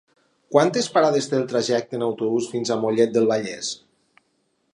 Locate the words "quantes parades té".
0.55-1.37